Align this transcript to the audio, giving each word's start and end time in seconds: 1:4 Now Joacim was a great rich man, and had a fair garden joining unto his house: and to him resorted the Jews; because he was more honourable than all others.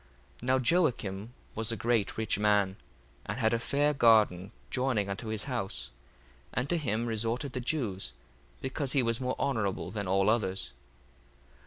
1:4 0.41 0.47
Now 0.47 0.57
Joacim 0.57 1.29
was 1.53 1.71
a 1.71 1.77
great 1.77 2.17
rich 2.17 2.39
man, 2.39 2.75
and 3.27 3.37
had 3.37 3.53
a 3.53 3.59
fair 3.59 3.93
garden 3.93 4.51
joining 4.71 5.11
unto 5.11 5.27
his 5.27 5.43
house: 5.43 5.91
and 6.51 6.67
to 6.71 6.77
him 6.79 7.05
resorted 7.05 7.53
the 7.53 7.59
Jews; 7.61 8.11
because 8.61 8.93
he 8.93 9.03
was 9.03 9.21
more 9.21 9.35
honourable 9.37 9.91
than 9.91 10.07
all 10.07 10.27
others. 10.31 10.73